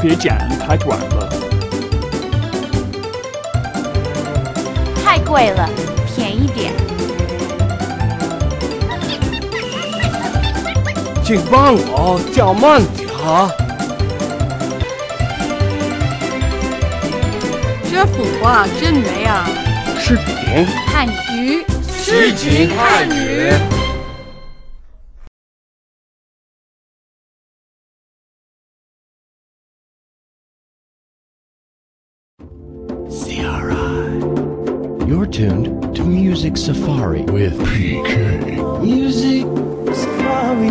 [0.00, 1.32] 别剪太短了。
[5.04, 5.68] 太贵了，
[6.14, 6.72] 便宜点。
[11.24, 13.50] 请帮我叫慢点啊！
[17.90, 19.48] 这幅画真美啊！
[19.98, 23.75] 视频汉语，诗情汉语。
[35.26, 38.80] You're tuned to Music Safari with PK.
[38.80, 39.42] Music
[39.92, 40.70] Safari.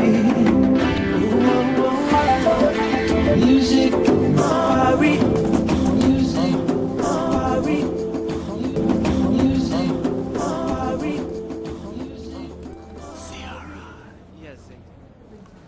[3.36, 3.91] Music
[4.38, 5.18] Safari.
[5.98, 6.55] Music
[7.04, 7.81] Safari.
[9.30, 9.91] Music
[10.38, 11.20] Safari.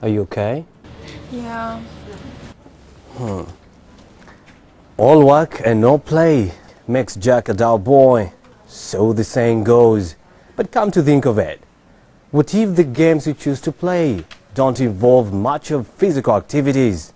[0.02, 0.64] Are you okay?
[1.34, 1.82] Yeah.
[3.18, 3.42] Hmm.
[4.96, 6.54] All work and no play
[6.88, 8.32] makes Jack a dull boy.
[8.68, 10.16] So the saying goes.
[10.56, 11.62] But come to think of it,
[12.32, 17.14] what if the games you choose to play don't involve much of physical activities?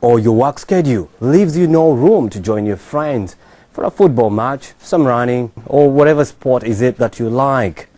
[0.00, 3.36] Or your work schedule leaves you no room to join your friends
[3.72, 7.88] for a football match, some running, or whatever sport is it that you like.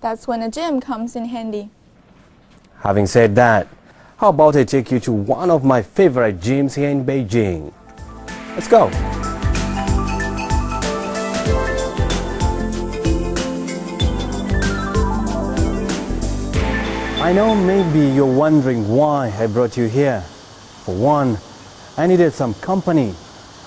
[0.00, 1.70] That's when a gym comes in handy.
[2.80, 3.66] Having said that,
[4.18, 7.72] how about I take you to one of my favorite gyms here in Beijing?
[8.56, 8.90] Let's go.
[17.22, 20.22] I know maybe you're wondering why I brought you here.
[20.22, 21.38] For one,
[21.96, 23.14] I needed some company.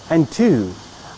[0.10, 0.74] And two,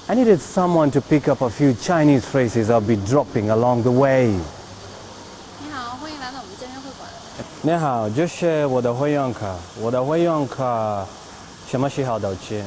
[0.08, 3.92] I needed someone to pick up a few Chinese phrases I'll be dropping along the
[3.92, 4.40] way.
[5.66, 7.09] 你好，欢迎来到我们健身会馆。
[7.61, 9.56] 你好，这是我的会员卡。
[9.80, 11.06] 我的会员卡
[11.66, 12.62] 什么时候到期？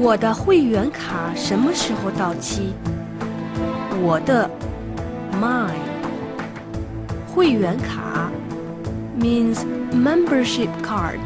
[0.00, 2.72] 我的会员卡什么时候到期？
[4.00, 4.48] 我的
[5.32, 5.74] mine
[7.34, 8.30] 会员卡
[9.18, 11.18] means membership card。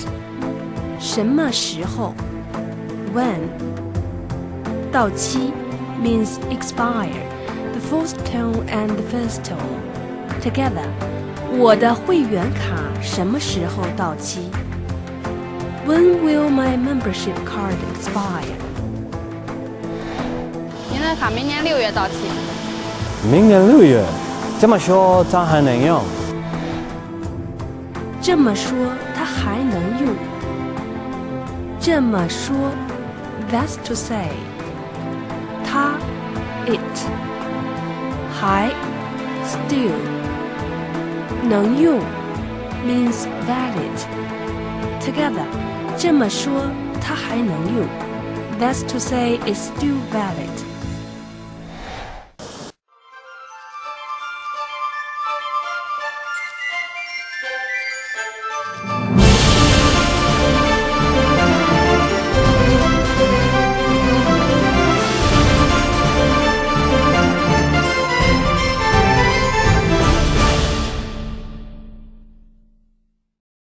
[0.98, 2.14] 什么时候
[3.14, 3.40] ？When
[4.90, 5.52] 到期
[6.02, 7.43] means expire。
[7.83, 9.79] The fourth tone and the first tone
[10.41, 10.87] together。
[11.57, 14.49] 我的会员卡什么时候到期？
[15.87, 18.53] When will my membership card expire？
[20.91, 22.15] 您的卡明年六月到期。
[23.31, 24.03] 明年六月。
[24.61, 26.01] 这么说，它还能用？
[28.21, 28.75] 这么说，
[29.15, 30.13] 它还能用。
[31.79, 32.53] 这么说，
[33.49, 34.27] That's to say，
[35.65, 35.93] 它，
[36.67, 36.77] it，
[38.33, 38.69] 还，
[39.45, 39.91] still，
[41.43, 41.99] 能用，
[42.85, 45.45] means valid。Together，
[45.97, 46.69] 这么说，
[47.01, 47.87] 它还能用。
[48.59, 50.49] That's to say, it's still valid.